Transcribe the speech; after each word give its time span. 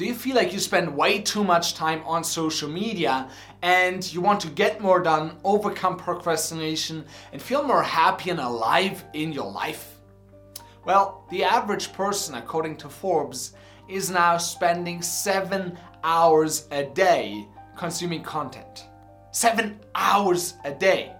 Do 0.00 0.06
you 0.06 0.14
feel 0.14 0.34
like 0.34 0.54
you 0.54 0.60
spend 0.60 0.96
way 0.96 1.20
too 1.20 1.44
much 1.44 1.74
time 1.74 2.02
on 2.06 2.24
social 2.24 2.70
media 2.70 3.28
and 3.60 4.10
you 4.14 4.22
want 4.22 4.40
to 4.40 4.48
get 4.48 4.80
more 4.80 4.98
done, 5.02 5.36
overcome 5.44 5.98
procrastination, 5.98 7.04
and 7.34 7.42
feel 7.42 7.62
more 7.62 7.82
happy 7.82 8.30
and 8.30 8.40
alive 8.40 9.04
in 9.12 9.30
your 9.30 9.52
life? 9.52 10.00
Well, 10.86 11.26
the 11.30 11.44
average 11.44 11.92
person, 11.92 12.36
according 12.36 12.78
to 12.78 12.88
Forbes, 12.88 13.52
is 13.90 14.08
now 14.08 14.38
spending 14.38 15.02
seven 15.02 15.76
hours 16.02 16.66
a 16.70 16.84
day 16.84 17.46
consuming 17.76 18.22
content. 18.22 18.86
Seven 19.32 19.80
hours 19.94 20.54
a 20.64 20.72
day. 20.72 21.12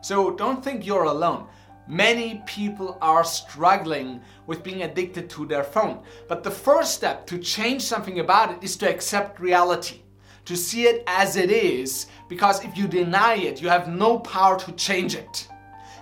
So 0.00 0.30
don't 0.30 0.62
think 0.62 0.86
you're 0.86 1.10
alone. 1.10 1.48
Many 1.88 2.42
people 2.46 2.98
are 3.00 3.22
struggling 3.22 4.20
with 4.46 4.64
being 4.64 4.82
addicted 4.82 5.30
to 5.30 5.46
their 5.46 5.62
phone. 5.62 6.02
But 6.28 6.42
the 6.42 6.50
first 6.50 6.94
step 6.94 7.26
to 7.28 7.38
change 7.38 7.82
something 7.82 8.18
about 8.18 8.50
it 8.50 8.62
is 8.62 8.76
to 8.78 8.90
accept 8.90 9.38
reality, 9.38 10.00
to 10.46 10.56
see 10.56 10.84
it 10.84 11.04
as 11.06 11.36
it 11.36 11.50
is, 11.50 12.06
because 12.28 12.64
if 12.64 12.76
you 12.76 12.88
deny 12.88 13.34
it, 13.34 13.62
you 13.62 13.68
have 13.68 13.88
no 13.88 14.18
power 14.18 14.58
to 14.58 14.72
change 14.72 15.14
it. 15.14 15.48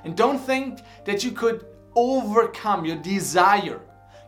And 0.05 0.17
don't 0.17 0.39
think 0.39 0.81
that 1.05 1.23
you 1.23 1.33
could 1.33 1.67
overcome 1.95 2.85
your 2.85 2.97
desire 2.97 3.81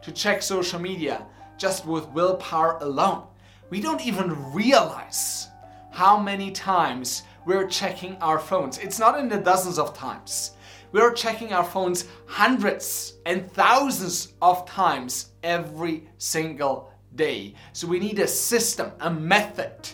to 0.02 0.12
check 0.12 0.42
social 0.42 0.78
media 0.78 1.27
just 1.59 1.86
with 1.86 2.09
willpower 2.09 2.78
alone. 2.80 3.25
We 3.70 3.80
don't 3.80 4.06
even 4.06 4.52
realize 4.52 5.48
how 5.91 6.19
many 6.19 6.50
times 6.50 7.23
we're 7.47 7.66
checking 7.66 8.16
our 8.16 8.38
phones. 8.38 8.78
It's 8.78 8.98
not 8.98 9.19
in 9.19 9.28
the 9.28 9.38
dozens 9.38 9.78
of 9.78 9.97
times. 9.97 10.52
We're 10.93 11.13
checking 11.13 11.53
our 11.53 11.65
phones 11.65 12.07
hundreds 12.27 13.15
and 13.27 13.51
thousands 13.53 14.35
of 14.41 14.67
times 14.67 15.33
every 15.43 16.09
single 16.19 16.93
day. 17.15 17.55
So 17.73 17.87
we 17.87 17.99
need 17.99 18.19
a 18.19 18.29
system, 18.29 18.93
a 19.01 19.11
method 19.11 19.89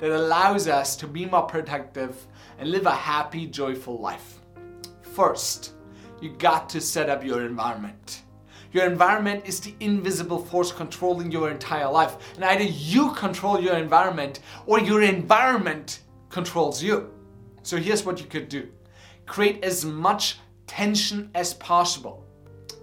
that 0.00 0.10
allows 0.10 0.66
us 0.66 0.96
to 0.96 1.06
be 1.06 1.26
more 1.26 1.42
productive 1.42 2.26
and 2.58 2.70
live 2.70 2.86
a 2.86 2.94
happy, 2.94 3.46
joyful 3.46 4.00
life. 4.00 4.40
First, 5.02 5.74
you 6.20 6.30
got 6.30 6.68
to 6.70 6.80
set 6.80 7.08
up 7.08 7.24
your 7.24 7.46
environment. 7.46 8.22
Your 8.72 8.86
environment 8.86 9.44
is 9.46 9.60
the 9.60 9.74
invisible 9.80 10.44
force 10.44 10.72
controlling 10.72 11.30
your 11.30 11.50
entire 11.50 11.90
life. 11.90 12.16
And 12.36 12.44
either 12.44 12.64
you 12.64 13.12
control 13.12 13.60
your 13.60 13.76
environment 13.76 14.40
or 14.66 14.80
your 14.80 15.02
environment 15.02 16.00
controls 16.30 16.82
you. 16.82 17.12
So 17.62 17.76
here's 17.76 18.04
what 18.04 18.18
you 18.18 18.26
could 18.26 18.48
do 18.48 18.68
create 19.26 19.64
as 19.64 19.84
much 19.84 20.38
tension 20.66 21.30
as 21.34 21.54
possible 21.54 22.24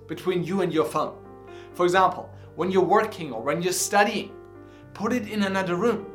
between 0.07 0.43
you 0.43 0.61
and 0.61 0.73
your 0.73 0.85
phone. 0.85 1.17
For 1.73 1.85
example, 1.85 2.29
when 2.55 2.71
you're 2.71 2.83
working 2.83 3.31
or 3.31 3.41
when 3.41 3.61
you're 3.61 3.73
studying, 3.73 4.31
put 4.93 5.13
it 5.13 5.29
in 5.29 5.43
another 5.43 5.75
room. 5.75 6.07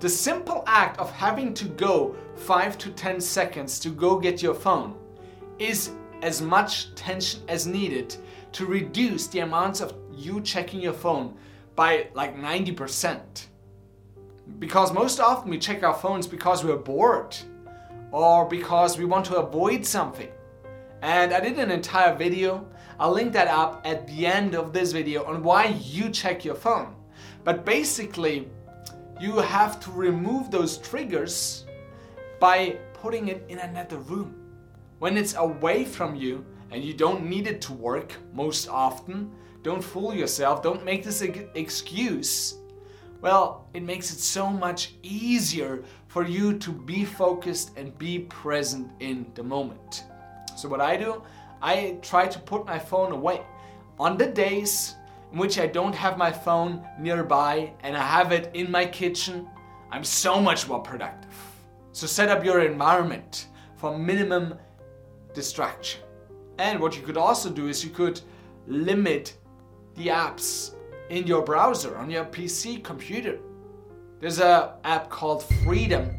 The 0.00 0.08
simple 0.08 0.64
act 0.66 0.98
of 0.98 1.10
having 1.12 1.54
to 1.54 1.66
go 1.66 2.16
5 2.34 2.78
to 2.78 2.90
10 2.90 3.20
seconds 3.20 3.78
to 3.80 3.90
go 3.90 4.18
get 4.18 4.42
your 4.42 4.54
phone 4.54 4.96
is 5.58 5.92
as 6.22 6.42
much 6.42 6.94
tension 6.94 7.42
as 7.48 7.66
needed 7.66 8.16
to 8.52 8.66
reduce 8.66 9.28
the 9.28 9.40
amounts 9.40 9.80
of 9.80 9.94
you 10.12 10.40
checking 10.40 10.80
your 10.80 10.92
phone 10.92 11.36
by 11.76 12.08
like 12.14 12.36
90%. 12.36 13.46
Because 14.58 14.92
most 14.92 15.20
often 15.20 15.50
we 15.50 15.58
check 15.58 15.82
our 15.82 15.94
phones 15.94 16.26
because 16.26 16.64
we're 16.64 16.76
bored 16.76 17.36
or 18.12 18.46
because 18.46 18.98
we 18.98 19.04
want 19.04 19.24
to 19.26 19.36
avoid 19.36 19.84
something. 19.84 20.30
And 21.00 21.32
I 21.32 21.40
did 21.40 21.58
an 21.58 21.70
entire 21.70 22.14
video. 22.14 22.68
I'll 23.00 23.10
link 23.12 23.32
that 23.32 23.48
up 23.48 23.82
at 23.84 24.06
the 24.06 24.26
end 24.26 24.54
of 24.54 24.72
this 24.72 24.92
video 24.92 25.24
on 25.24 25.42
why 25.42 25.66
you 25.82 26.10
check 26.10 26.44
your 26.44 26.54
phone. 26.54 26.94
But 27.42 27.64
basically, 27.64 28.48
you 29.18 29.38
have 29.38 29.80
to 29.80 29.90
remove 29.90 30.50
those 30.50 30.78
triggers 30.78 31.64
by 32.38 32.78
putting 32.92 33.28
it 33.28 33.44
in 33.48 33.58
another 33.58 33.96
room. 33.96 34.34
When 34.98 35.16
it's 35.16 35.34
away 35.34 35.84
from 35.84 36.14
you 36.14 36.44
and 36.70 36.84
you 36.84 36.94
don't 36.94 37.28
need 37.28 37.48
it 37.48 37.60
to 37.62 37.72
work 37.72 38.14
most 38.32 38.68
often, 38.68 39.32
don't 39.62 39.82
fool 39.82 40.14
yourself, 40.14 40.62
don't 40.62 40.84
make 40.84 41.02
this 41.02 41.22
excuse. 41.22 42.58
Well, 43.22 43.68
it 43.72 43.84
makes 43.84 44.12
it 44.12 44.18
so 44.18 44.50
much 44.50 44.94
easier 45.04 45.84
for 46.08 46.26
you 46.26 46.58
to 46.58 46.72
be 46.72 47.04
focused 47.04 47.70
and 47.76 47.96
be 47.96 48.18
present 48.18 48.90
in 48.98 49.30
the 49.34 49.44
moment. 49.44 50.02
So, 50.56 50.68
what 50.68 50.80
I 50.80 50.96
do, 50.96 51.22
I 51.62 51.98
try 52.02 52.26
to 52.26 52.38
put 52.40 52.66
my 52.66 52.80
phone 52.80 53.12
away. 53.12 53.42
On 54.00 54.18
the 54.18 54.26
days 54.26 54.96
in 55.30 55.38
which 55.38 55.60
I 55.60 55.68
don't 55.68 55.94
have 55.94 56.18
my 56.18 56.32
phone 56.32 56.84
nearby 56.98 57.72
and 57.84 57.96
I 57.96 58.02
have 58.02 58.32
it 58.32 58.50
in 58.54 58.68
my 58.72 58.84
kitchen, 58.84 59.48
I'm 59.92 60.02
so 60.02 60.40
much 60.40 60.66
more 60.66 60.80
productive. 60.80 61.32
So, 61.92 62.08
set 62.08 62.28
up 62.28 62.44
your 62.44 62.60
environment 62.62 63.46
for 63.76 63.96
minimum 63.96 64.58
distraction. 65.32 66.00
And 66.58 66.80
what 66.80 66.96
you 66.96 67.02
could 67.02 67.16
also 67.16 67.50
do 67.50 67.68
is 67.68 67.84
you 67.84 67.90
could 67.90 68.20
limit 68.66 69.36
the 69.94 70.08
apps 70.08 70.74
in 71.12 71.26
your 71.26 71.42
browser 71.42 71.98
on 71.98 72.10
your 72.10 72.24
PC 72.24 72.82
computer. 72.82 73.38
There's 74.18 74.40
a 74.40 74.78
app 74.82 75.10
called 75.10 75.44
Freedom 75.62 76.10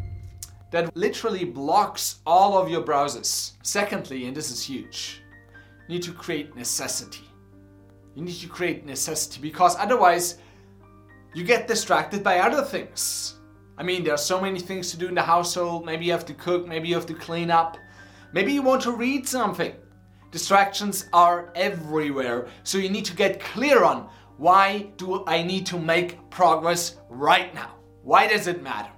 that 0.69 0.95
literally 0.95 1.45
blocks 1.45 2.19
all 2.27 2.59
of 2.59 2.69
your 2.69 2.83
browsers. 2.83 3.53
Secondly, 3.63 4.27
and 4.27 4.37
this 4.37 4.51
is 4.51 4.63
huge, 4.63 5.23
you 5.87 5.95
need 5.95 6.03
to 6.03 6.13
create 6.13 6.55
necessity. 6.55 7.27
You 8.13 8.23
need 8.23 8.35
to 8.35 8.47
create 8.47 8.85
necessity 8.85 9.41
because 9.41 9.75
otherwise 9.77 10.37
you 11.33 11.43
get 11.43 11.67
distracted 11.67 12.23
by 12.23 12.37
other 12.37 12.61
things. 12.61 13.39
I 13.79 13.81
mean, 13.81 14.03
there 14.03 14.13
are 14.13 14.27
so 14.31 14.39
many 14.39 14.59
things 14.59 14.91
to 14.91 14.97
do 14.97 15.07
in 15.07 15.15
the 15.15 15.23
household. 15.23 15.87
Maybe 15.87 16.05
you 16.05 16.11
have 16.11 16.25
to 16.27 16.35
cook, 16.35 16.67
maybe 16.67 16.87
you 16.87 16.93
have 16.93 17.07
to 17.07 17.15
clean 17.15 17.49
up, 17.49 17.77
maybe 18.31 18.53
you 18.53 18.61
want 18.61 18.83
to 18.83 18.91
read 18.91 19.27
something. 19.27 19.73
Distractions 20.29 21.07
are 21.13 21.51
everywhere, 21.55 22.47
so 22.63 22.77
you 22.77 22.89
need 22.89 23.05
to 23.05 23.15
get 23.15 23.39
clear 23.39 23.83
on 23.83 24.07
why 24.37 24.87
do 24.97 25.23
I 25.27 25.43
need 25.43 25.65
to 25.67 25.79
make 25.79 26.29
progress 26.29 26.97
right 27.09 27.53
now? 27.53 27.75
Why 28.01 28.27
does 28.27 28.47
it 28.47 28.63
matter? 28.63 28.91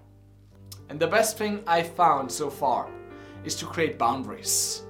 And 0.89 0.99
the 0.99 1.07
best 1.07 1.37
thing 1.37 1.61
I 1.67 1.83
found 1.83 2.31
so 2.31 2.49
far 2.49 2.89
is 3.43 3.55
to 3.55 3.65
create 3.65 3.99
boundaries. 3.99 4.83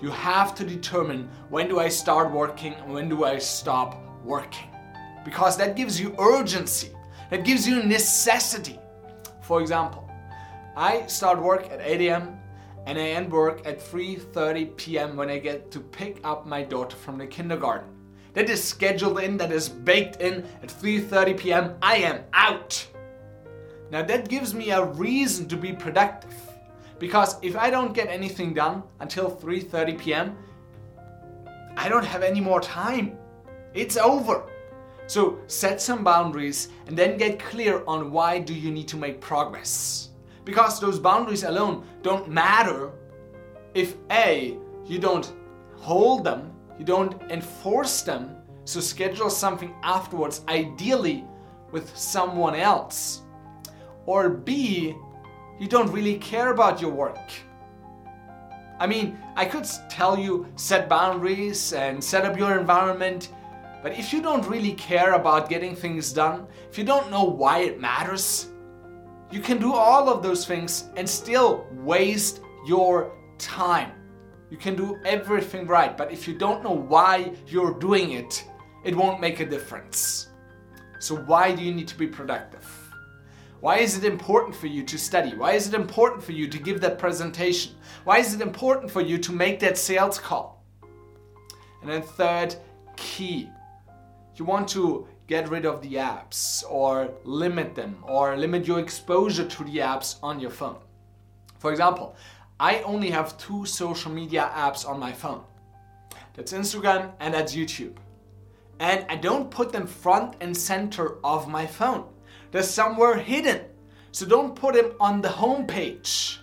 You 0.00 0.10
have 0.10 0.54
to 0.56 0.64
determine 0.64 1.28
when 1.48 1.68
do 1.68 1.78
I 1.80 1.88
start 1.88 2.32
working 2.32 2.74
and 2.74 2.92
when 2.92 3.08
do 3.08 3.24
I 3.24 3.38
stop 3.38 3.96
working. 4.24 4.68
Because 5.24 5.56
that 5.56 5.76
gives 5.76 6.00
you 6.00 6.14
urgency, 6.18 6.90
that 7.30 7.44
gives 7.44 7.66
you 7.66 7.82
necessity. 7.82 8.78
For 9.42 9.60
example, 9.60 10.08
I 10.76 11.06
start 11.06 11.40
work 11.40 11.70
at 11.70 11.80
8 11.80 12.00
a.m. 12.02 12.38
and 12.86 12.98
I 12.98 13.08
end 13.08 13.30
work 13.30 13.66
at 13.66 13.80
3:30 13.80 14.76
p.m. 14.76 15.16
when 15.16 15.28
I 15.28 15.38
get 15.38 15.70
to 15.72 15.80
pick 15.80 16.20
up 16.24 16.46
my 16.46 16.62
daughter 16.62 16.96
from 16.96 17.18
the 17.18 17.26
kindergarten. 17.26 18.01
That 18.34 18.48
is 18.48 18.62
scheduled 18.64 19.20
in, 19.20 19.36
that 19.36 19.52
is 19.52 19.68
baked 19.68 20.20
in 20.20 20.44
at 20.62 20.68
3:30 20.68 21.36
p.m. 21.36 21.74
I 21.82 21.96
am 21.96 22.24
out. 22.32 22.86
Now 23.90 24.02
that 24.02 24.28
gives 24.28 24.54
me 24.54 24.70
a 24.70 24.84
reason 24.84 25.48
to 25.48 25.56
be 25.56 25.72
productive. 25.72 26.34
Because 26.98 27.36
if 27.42 27.56
I 27.56 27.68
don't 27.68 27.92
get 27.92 28.08
anything 28.08 28.54
done 28.54 28.84
until 29.00 29.30
3:30 29.30 29.98
p.m., 29.98 30.36
I 31.76 31.88
don't 31.88 32.04
have 32.04 32.22
any 32.22 32.40
more 32.40 32.60
time. 32.60 33.18
It's 33.74 33.96
over. 33.96 34.44
So 35.06 35.38
set 35.46 35.80
some 35.80 36.04
boundaries 36.04 36.68
and 36.86 36.96
then 36.96 37.18
get 37.18 37.38
clear 37.38 37.82
on 37.86 38.12
why 38.12 38.38
do 38.38 38.54
you 38.54 38.70
need 38.70 38.88
to 38.88 38.96
make 38.96 39.20
progress. 39.20 40.10
Because 40.44 40.80
those 40.80 40.98
boundaries 40.98 41.44
alone 41.44 41.84
don't 42.02 42.28
matter 42.28 42.92
if 43.74 43.96
A, 44.10 44.56
you 44.86 44.98
don't 44.98 45.32
hold 45.76 46.24
them, 46.24 46.52
you 46.82 46.86
don't 46.86 47.22
enforce 47.30 48.02
them, 48.02 48.34
so 48.64 48.80
schedule 48.80 49.30
something 49.30 49.72
afterwards, 49.84 50.40
ideally 50.48 51.24
with 51.70 51.96
someone 51.96 52.56
else 52.56 53.22
or 54.04 54.28
B, 54.28 54.92
you 55.60 55.68
don't 55.68 55.92
really 55.92 56.18
care 56.18 56.50
about 56.50 56.80
your 56.80 56.90
work. 56.90 57.30
I 58.80 58.88
mean, 58.88 59.16
I 59.36 59.44
could 59.44 59.64
tell 59.88 60.18
you 60.18 60.48
set 60.56 60.88
boundaries 60.88 61.72
and 61.72 62.02
set 62.02 62.24
up 62.24 62.36
your 62.36 62.58
environment, 62.58 63.28
but 63.80 63.96
if 63.96 64.12
you 64.12 64.20
don't 64.20 64.44
really 64.48 64.72
care 64.72 65.12
about 65.12 65.48
getting 65.48 65.76
things 65.76 66.12
done, 66.12 66.48
if 66.68 66.76
you 66.76 66.82
don't 66.82 67.12
know 67.12 67.22
why 67.22 67.60
it 67.60 67.80
matters, 67.80 68.48
you 69.30 69.38
can 69.38 69.58
do 69.58 69.72
all 69.72 70.08
of 70.08 70.20
those 70.20 70.44
things 70.44 70.88
and 70.96 71.08
still 71.08 71.64
waste 71.74 72.40
your 72.66 73.12
time. 73.38 74.01
You 74.52 74.58
can 74.58 74.76
do 74.76 74.98
everything 75.06 75.66
right, 75.66 75.96
but 75.96 76.12
if 76.12 76.28
you 76.28 76.34
don't 76.34 76.62
know 76.62 76.74
why 76.74 77.32
you're 77.46 77.72
doing 77.78 78.12
it, 78.12 78.44
it 78.84 78.94
won't 78.94 79.18
make 79.18 79.40
a 79.40 79.46
difference. 79.46 80.28
So, 80.98 81.16
why 81.16 81.54
do 81.54 81.62
you 81.62 81.72
need 81.72 81.88
to 81.88 81.96
be 81.96 82.06
productive? 82.06 82.66
Why 83.60 83.78
is 83.78 83.96
it 83.96 84.04
important 84.04 84.54
for 84.54 84.66
you 84.66 84.82
to 84.82 84.98
study? 84.98 85.34
Why 85.34 85.52
is 85.52 85.68
it 85.68 85.74
important 85.74 86.22
for 86.22 86.32
you 86.32 86.48
to 86.48 86.58
give 86.58 86.82
that 86.82 86.98
presentation? 86.98 87.72
Why 88.04 88.18
is 88.18 88.34
it 88.34 88.42
important 88.42 88.90
for 88.90 89.00
you 89.00 89.16
to 89.16 89.32
make 89.32 89.58
that 89.60 89.78
sales 89.78 90.18
call? 90.18 90.62
And 91.80 91.90
then, 91.90 92.02
third, 92.02 92.54
key. 92.98 93.48
You 94.36 94.44
want 94.44 94.68
to 94.76 95.08
get 95.28 95.48
rid 95.48 95.64
of 95.64 95.80
the 95.80 95.94
apps 95.94 96.62
or 96.68 97.10
limit 97.24 97.74
them 97.74 98.04
or 98.06 98.36
limit 98.36 98.66
your 98.66 98.80
exposure 98.80 99.48
to 99.48 99.64
the 99.64 99.78
apps 99.78 100.16
on 100.22 100.40
your 100.40 100.50
phone. 100.50 100.76
For 101.58 101.70
example, 101.70 102.16
I 102.62 102.80
only 102.82 103.10
have 103.10 103.36
two 103.38 103.66
social 103.66 104.12
media 104.12 104.48
apps 104.54 104.88
on 104.88 105.00
my 105.00 105.10
phone. 105.10 105.42
That's 106.34 106.52
Instagram 106.52 107.10
and 107.18 107.34
that's 107.34 107.56
YouTube. 107.56 107.96
And 108.78 109.04
I 109.08 109.16
don't 109.16 109.50
put 109.50 109.72
them 109.72 109.84
front 109.84 110.36
and 110.40 110.56
center 110.56 111.18
of 111.24 111.48
my 111.48 111.66
phone. 111.66 112.04
They're 112.52 112.62
somewhere 112.62 113.16
hidden. 113.16 113.62
So 114.12 114.26
don't 114.26 114.54
put 114.54 114.76
them 114.76 114.92
on 115.00 115.20
the 115.20 115.28
home 115.28 115.66
page. 115.66 116.38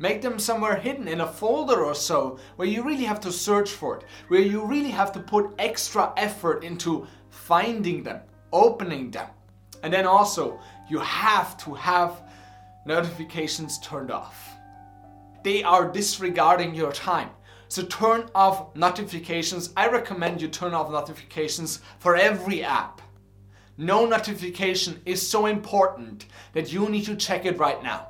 Make 0.00 0.22
them 0.22 0.40
somewhere 0.40 0.74
hidden 0.74 1.06
in 1.06 1.20
a 1.20 1.32
folder 1.32 1.84
or 1.84 1.94
so 1.94 2.40
where 2.56 2.66
you 2.66 2.82
really 2.82 3.04
have 3.04 3.20
to 3.20 3.30
search 3.30 3.70
for 3.70 3.98
it, 3.98 4.04
where 4.26 4.40
you 4.40 4.66
really 4.66 4.90
have 4.90 5.12
to 5.12 5.20
put 5.20 5.54
extra 5.60 6.12
effort 6.16 6.64
into 6.64 7.06
finding 7.28 8.02
them, 8.02 8.22
opening 8.52 9.12
them. 9.12 9.28
And 9.84 9.92
then 9.92 10.04
also, 10.04 10.58
you 10.88 10.98
have 10.98 11.56
to 11.58 11.74
have 11.74 12.22
notifications 12.84 13.78
turned 13.78 14.10
off. 14.10 14.56
They 15.42 15.62
are 15.62 15.90
disregarding 15.90 16.74
your 16.74 16.92
time. 16.92 17.30
So 17.68 17.82
turn 17.84 18.28
off 18.34 18.74
notifications. 18.74 19.72
I 19.76 19.88
recommend 19.88 20.42
you 20.42 20.48
turn 20.48 20.74
off 20.74 20.90
notifications 20.90 21.80
for 21.98 22.16
every 22.16 22.64
app. 22.64 23.00
No 23.78 24.04
notification 24.04 25.00
is 25.06 25.26
so 25.26 25.46
important 25.46 26.26
that 26.52 26.72
you 26.72 26.88
need 26.88 27.04
to 27.04 27.16
check 27.16 27.46
it 27.46 27.58
right 27.58 27.82
now. 27.82 28.06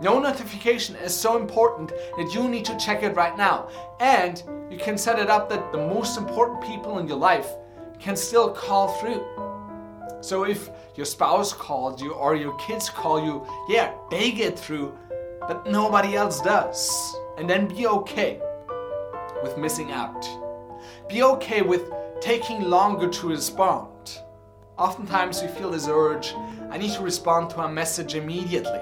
No 0.00 0.18
notification 0.18 0.96
is 0.96 1.14
so 1.14 1.36
important 1.36 1.92
that 2.16 2.34
you 2.34 2.48
need 2.48 2.64
to 2.64 2.76
check 2.76 3.04
it 3.04 3.14
right 3.14 3.36
now. 3.36 3.68
And 4.00 4.42
you 4.68 4.78
can 4.78 4.98
set 4.98 5.20
it 5.20 5.30
up 5.30 5.48
that 5.50 5.70
the 5.70 5.78
most 5.78 6.18
important 6.18 6.60
people 6.60 6.98
in 6.98 7.06
your 7.06 7.18
life 7.18 7.48
can 8.00 8.16
still 8.16 8.50
call 8.50 8.88
through. 8.88 9.22
So 10.20 10.44
if 10.44 10.70
your 10.96 11.06
spouse 11.06 11.52
calls 11.52 12.02
you 12.02 12.14
or 12.14 12.34
your 12.34 12.56
kids 12.56 12.88
call 12.88 13.24
you, 13.24 13.46
yeah, 13.68 13.94
they 14.10 14.32
get 14.32 14.58
through, 14.58 14.96
but 15.48 15.66
nobody 15.66 16.14
else 16.16 16.40
does. 16.40 17.16
And 17.38 17.48
then 17.48 17.66
be 17.68 17.86
okay 17.86 18.40
with 19.42 19.58
missing 19.58 19.90
out. 19.90 20.28
Be 21.08 21.22
okay 21.22 21.62
with 21.62 21.90
taking 22.20 22.62
longer 22.62 23.08
to 23.08 23.28
respond. 23.28 24.20
Oftentimes 24.78 25.42
we 25.42 25.48
feel 25.48 25.70
this 25.70 25.88
urge, 25.88 26.34
I 26.70 26.78
need 26.78 26.92
to 26.92 27.02
respond 27.02 27.50
to 27.50 27.60
a 27.62 27.68
message 27.68 28.14
immediately. 28.14 28.80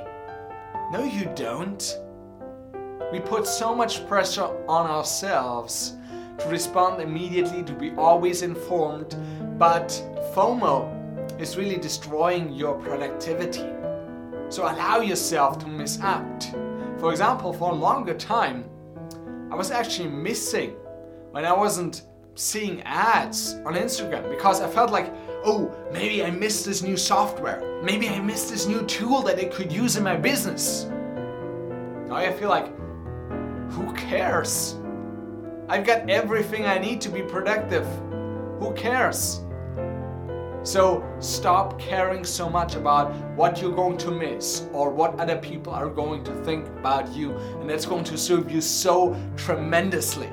No, 0.93 1.03
you 1.05 1.31
don't. 1.35 1.99
We 3.13 3.21
put 3.21 3.47
so 3.47 3.75
much 3.75 4.07
pressure 4.07 4.49
on 4.69 4.89
ourselves 4.89 5.97
to 6.39 6.49
respond 6.49 7.03
immediately, 7.03 7.63
to 7.65 7.73
be 7.73 7.93
always 7.97 8.43
informed, 8.43 9.17
but 9.59 9.89
FOMO 10.35 11.41
is 11.41 11.57
really 11.57 11.77
destroying 11.77 12.53
your 12.53 12.75
productivity. 12.81 13.80
So 14.51 14.65
allow 14.65 15.01
yourself 15.01 15.61
to 15.61 15.69
miss 15.69 16.01
out. 16.01 16.43
For 16.99 17.13
example, 17.13 17.53
for 17.53 17.71
a 17.71 17.75
longer 17.75 18.15
time, 18.15 18.65
I 19.51 19.55
was 19.55 19.71
actually 19.71 20.09
missing 20.09 20.71
when 21.31 21.45
I 21.45 21.53
wasn't 21.53 22.03
seeing 22.35 22.83
ads 22.83 23.55
on 23.65 23.75
Instagram 23.75 24.29
because 24.29 24.61
I 24.61 24.69
felt 24.69 24.91
like, 24.91 25.15
oh, 25.45 25.73
maybe 25.93 26.25
I 26.25 26.33
missed 26.33 26.67
this 26.67 26.83
new 26.83 26.97
software. 26.97 27.81
Maybe 27.85 28.09
I 28.09 28.21
missed 28.21 28.51
this 28.51 28.67
new 28.67 28.85
tool 28.87 29.23
that 29.23 29.39
I 29.39 29.45
could 29.45 29.73
use 29.73 29.97
in 29.97 30.03
my 30.03 30.17
business. 30.17 30.87
Now 32.09 32.17
I 32.17 32.33
feel 32.33 32.49
like, 32.49 32.67
who 33.71 33.93
cares? 33.95 34.77
I've 35.69 35.87
got 35.87 36.11
everything 36.11 36.67
I 36.67 36.79
need 36.79 37.01
to 37.03 37.09
be 37.09 37.23
productive. 37.23 37.87
Who 38.59 38.75
cares? 38.75 39.45
So 40.63 41.03
stop 41.21 41.79
caring 41.79 42.23
so 42.23 42.51
much 42.51 42.75
about 42.75 43.15
what 43.35 43.63
you're 43.63 43.75
going 43.75 43.97
to 43.99 44.11
miss 44.11 44.67
or 44.73 44.91
what 44.91 45.19
other 45.19 45.39
people 45.39 45.73
are 45.73 45.89
going 45.89 46.23
to 46.25 46.35
think 46.45 46.67
about 46.69 47.11
you, 47.15 47.33
and 47.61 47.69
that's 47.69 47.87
going 47.87 48.05
to 48.05 48.19
serve 48.19 48.51
you 48.51 48.61
so 48.61 49.17
tremendously. 49.37 50.29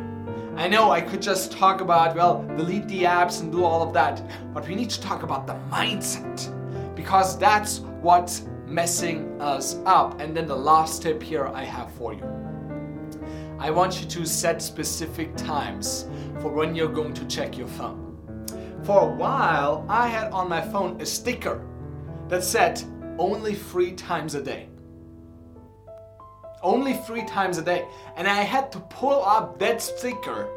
I 0.58 0.68
know 0.68 0.92
I 0.92 1.02
could 1.02 1.22
just 1.22 1.52
talk 1.52 1.82
about, 1.82 2.16
well, 2.16 2.44
delete 2.58 2.88
the 2.88 3.04
apps 3.04 3.42
and 3.42 3.52
do 3.52 3.64
all 3.64 3.82
of 3.82 3.94
that, 3.94 4.22
but 4.54 4.68
we 4.68 4.76
need 4.76 4.90
to 4.90 5.00
talk 5.00 5.24
about 5.24 5.48
the 5.48 5.54
mindset 5.72 6.54
because 6.96 7.38
that's 7.38 7.80
what's 8.02 8.44
messing 8.66 9.40
us 9.40 9.78
up. 9.86 10.20
And 10.20 10.36
then 10.36 10.48
the 10.48 10.56
last 10.56 11.04
tip 11.04 11.24
here 11.24 11.48
I 11.48 11.64
have 11.64 11.92
for 11.92 12.14
you. 12.14 12.24
I 13.60 13.70
want 13.70 14.02
you 14.02 14.08
to 14.08 14.26
set 14.26 14.62
specific 14.62 15.36
times 15.38 16.08
for 16.42 16.52
when 16.52 16.76
you're 16.76 16.92
going 16.92 17.14
to 17.14 17.26
check 17.26 17.58
your 17.58 17.68
phone. 17.68 18.07
For 18.88 19.02
a 19.02 19.14
while, 19.14 19.86
I 19.90 20.08
had 20.08 20.32
on 20.32 20.50
my 20.50 20.62
phone 20.62 21.00
a 21.00 21.06
sticker 21.06 21.62
that 22.30 22.44
said 22.44 22.82
only 23.20 23.54
three 23.54 23.92
times 23.92 24.34
a 24.34 24.42
day 24.42 24.70
only 26.64 26.94
three 26.94 27.24
times 27.24 27.58
a 27.58 27.62
day. 27.62 27.88
And 28.16 28.28
I 28.28 28.42
had 28.42 28.72
to 28.74 28.80
pull 28.80 29.24
up 29.24 29.60
that 29.60 29.82
sticker 29.82 30.50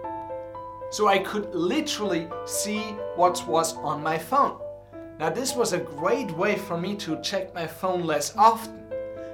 so 0.91 1.09
I 1.09 1.19
could 1.19 1.55
literally 1.55 2.29
see 2.47 2.81
what 3.17 3.47
was 3.47 3.77
on 3.77 4.03
my 4.03 4.19
phone. 4.19 4.59
Now, 5.19 5.31
this 5.31 5.55
was 5.55 5.73
a 5.73 5.79
great 5.79 6.31
way 6.33 6.57
for 6.57 6.79
me 6.79 6.97
to 6.97 7.21
check 7.23 7.55
my 7.55 7.67
phone 7.67 8.05
less 8.05 8.35
often. 8.37 8.83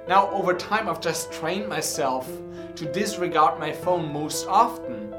Now, 0.09 0.31
over 0.31 0.55
time, 0.55 0.89
I've 0.89 1.01
just 1.01 1.33
trained 1.33 1.69
myself 1.69 2.29
to 2.75 2.93
disregard 2.93 3.59
my 3.59 3.73
phone 3.73 4.13
most 4.13 4.47
often. 4.47 5.15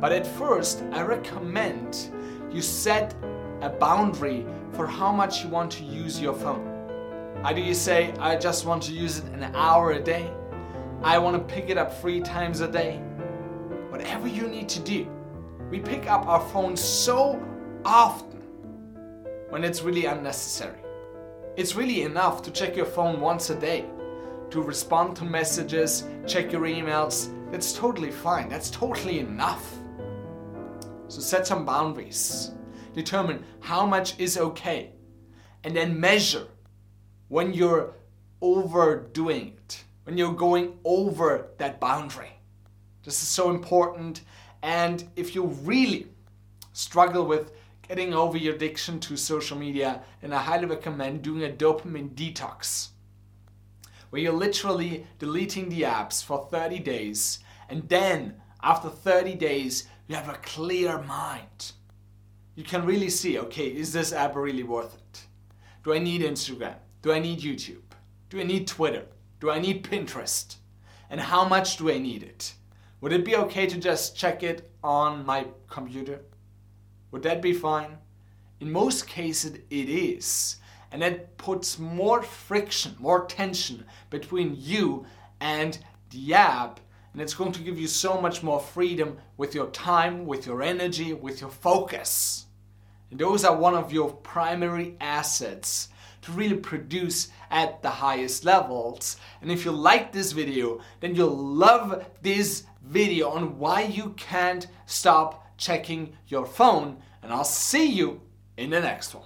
But 0.00 0.12
at 0.12 0.26
first, 0.26 0.84
I 0.92 1.02
recommend 1.02 2.10
you 2.50 2.62
set 2.62 3.14
a 3.60 3.68
boundary 3.68 4.46
for 4.72 4.86
how 4.86 5.12
much 5.12 5.42
you 5.42 5.48
want 5.48 5.70
to 5.72 5.84
use 5.84 6.20
your 6.20 6.34
phone. 6.34 6.72
Either 7.44 7.60
you 7.60 7.74
say, 7.74 8.12
I 8.18 8.36
just 8.36 8.66
want 8.66 8.82
to 8.84 8.92
use 8.92 9.18
it 9.18 9.24
an 9.32 9.44
hour 9.54 9.92
a 9.92 10.00
day, 10.00 10.30
I 11.02 11.18
want 11.18 11.36
to 11.36 11.54
pick 11.54 11.70
it 11.70 11.78
up 11.78 12.00
three 12.00 12.20
times 12.20 12.60
a 12.60 12.68
day. 12.68 12.98
Whatever 13.90 14.28
you 14.28 14.48
need 14.48 14.68
to 14.70 14.80
do. 14.80 15.08
We 15.70 15.80
pick 15.80 16.10
up 16.10 16.26
our 16.26 16.40
phones 16.40 16.80
so 16.80 17.42
often 17.84 18.40
when 19.48 19.64
it's 19.64 19.82
really 19.82 20.06
unnecessary. 20.06 20.78
It's 21.56 21.74
really 21.74 22.02
enough 22.02 22.42
to 22.42 22.50
check 22.50 22.76
your 22.76 22.86
phone 22.86 23.20
once 23.20 23.50
a 23.50 23.54
day, 23.54 23.86
to 24.50 24.60
respond 24.60 25.16
to 25.16 25.24
messages, 25.24 26.04
check 26.26 26.52
your 26.52 26.62
emails. 26.62 27.32
That's 27.50 27.72
totally 27.72 28.10
fine. 28.10 28.48
That's 28.48 28.70
totally 28.70 29.20
enough. 29.20 29.78
So 31.08 31.20
set 31.20 31.46
some 31.46 31.64
boundaries. 31.64 32.52
Determine 32.94 33.44
how 33.60 33.86
much 33.86 34.18
is 34.18 34.38
okay. 34.38 34.92
And 35.64 35.74
then 35.76 35.98
measure 35.98 36.46
when 37.28 37.52
you're 37.52 37.94
overdoing 38.40 39.48
it 39.48 39.84
when 40.06 40.16
you're 40.16 40.32
going 40.32 40.78
over 40.84 41.48
that 41.58 41.80
boundary. 41.80 42.30
This 43.04 43.20
is 43.22 43.28
so 43.28 43.50
important. 43.50 44.22
And 44.62 45.02
if 45.16 45.34
you 45.34 45.46
really 45.46 46.06
struggle 46.72 47.26
with 47.26 47.50
getting 47.88 48.14
over 48.14 48.38
your 48.38 48.54
addiction 48.54 49.00
to 49.00 49.16
social 49.16 49.58
media, 49.58 50.02
then 50.20 50.32
I 50.32 50.38
highly 50.38 50.66
recommend 50.66 51.22
doing 51.22 51.42
a 51.42 51.52
dopamine 51.52 52.14
detox 52.14 52.90
where 54.10 54.22
you're 54.22 54.32
literally 54.32 55.08
deleting 55.18 55.68
the 55.68 55.82
apps 55.82 56.22
for 56.22 56.46
30 56.52 56.78
days. 56.78 57.40
And 57.68 57.88
then 57.88 58.34
after 58.62 58.88
30 58.88 59.34
days, 59.34 59.88
you 60.08 60.14
have 60.14 60.28
a 60.28 60.38
clear 60.38 60.98
mind. 61.02 61.72
You 62.54 62.64
can 62.64 62.84
really 62.84 63.10
see 63.10 63.38
okay, 63.38 63.66
is 63.66 63.92
this 63.92 64.12
app 64.12 64.36
really 64.36 64.62
worth 64.62 64.94
it? 64.94 65.26
Do 65.84 65.92
I 65.92 65.98
need 65.98 66.22
Instagram? 66.22 66.76
Do 67.02 67.12
I 67.12 67.18
need 67.18 67.40
YouTube? 67.40 67.82
Do 68.30 68.40
I 68.40 68.44
need 68.44 68.66
Twitter? 68.66 69.06
Do 69.40 69.50
I 69.50 69.58
need 69.58 69.84
Pinterest? 69.84 70.56
And 71.10 71.20
how 71.20 71.46
much 71.46 71.76
do 71.76 71.90
I 71.90 71.98
need 71.98 72.22
it? 72.22 72.54
Would 73.00 73.12
it 73.12 73.24
be 73.24 73.36
okay 73.36 73.66
to 73.66 73.78
just 73.78 74.16
check 74.16 74.42
it 74.42 74.70
on 74.82 75.24
my 75.24 75.46
computer? 75.68 76.20
Would 77.10 77.22
that 77.22 77.42
be 77.42 77.52
fine? 77.52 77.98
In 78.60 78.72
most 78.72 79.06
cases, 79.06 79.54
it 79.54 79.88
is. 79.88 80.56
And 80.90 81.02
that 81.02 81.36
puts 81.36 81.78
more 81.78 82.22
friction, 82.22 82.96
more 82.98 83.26
tension 83.26 83.84
between 84.10 84.56
you 84.58 85.06
and 85.40 85.78
the 86.10 86.34
app. 86.34 86.80
And 87.16 87.22
it's 87.22 87.32
going 87.32 87.52
to 87.52 87.62
give 87.62 87.78
you 87.78 87.86
so 87.86 88.20
much 88.20 88.42
more 88.42 88.60
freedom 88.60 89.16
with 89.38 89.54
your 89.54 89.68
time, 89.68 90.26
with 90.26 90.46
your 90.46 90.62
energy, 90.62 91.14
with 91.14 91.40
your 91.40 91.48
focus. 91.48 92.44
And 93.10 93.18
those 93.18 93.42
are 93.42 93.56
one 93.56 93.72
of 93.72 93.90
your 93.90 94.12
primary 94.12 94.98
assets 95.00 95.88
to 96.20 96.32
really 96.32 96.58
produce 96.58 97.28
at 97.50 97.80
the 97.80 97.88
highest 97.88 98.44
levels. 98.44 99.16
And 99.40 99.50
if 99.50 99.64
you 99.64 99.72
like 99.72 100.12
this 100.12 100.32
video, 100.32 100.82
then 101.00 101.14
you'll 101.14 101.34
love 101.34 102.04
this 102.20 102.64
video 102.84 103.30
on 103.30 103.58
why 103.58 103.84
you 103.84 104.10
can't 104.18 104.66
stop 104.84 105.56
checking 105.56 106.18
your 106.28 106.44
phone. 106.44 106.98
And 107.22 107.32
I'll 107.32 107.44
see 107.44 107.86
you 107.86 108.20
in 108.58 108.68
the 108.68 108.80
next 108.80 109.14
one. 109.14 109.24